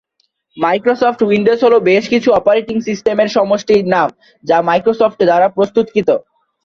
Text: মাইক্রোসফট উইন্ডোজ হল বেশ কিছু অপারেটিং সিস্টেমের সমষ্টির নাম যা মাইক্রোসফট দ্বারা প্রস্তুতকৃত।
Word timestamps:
মাইক্রোসফট 0.57 1.19
উইন্ডোজ 1.23 1.59
হল 1.65 1.75
বেশ 1.89 2.03
কিছু 2.13 2.29
অপারেটিং 2.39 2.77
সিস্টেমের 2.87 3.29
সমষ্টির 3.29 3.83
নাম 3.93 4.09
যা 4.43 4.57
মাইক্রোসফট 4.67 5.19
দ্বারা 5.29 5.47
প্রস্তুতকৃত। 5.57 6.09